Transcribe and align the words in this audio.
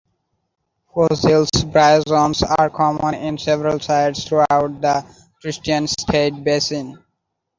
Fossils 0.91 1.49
of 1.57 1.69
bryozoans 1.71 2.41
are 2.57 2.71
common 2.71 3.13
in 3.13 3.37
several 3.37 3.79
sites 3.79 4.23
throughout 4.23 4.81
the 4.81 5.05
Kristianstad 5.43 6.43
Basin. 6.43 6.97